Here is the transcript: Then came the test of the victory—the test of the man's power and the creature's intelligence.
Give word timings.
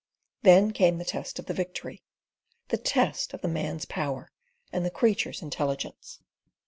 Then 0.41 0.71
came 0.73 0.97
the 0.97 1.05
test 1.05 1.37
of 1.37 1.45
the 1.45 1.53
victory—the 1.53 2.77
test 2.79 3.35
of 3.35 3.41
the 3.41 3.47
man's 3.47 3.85
power 3.85 4.31
and 4.73 4.83
the 4.83 4.89
creature's 4.89 5.43
intelligence. 5.43 6.19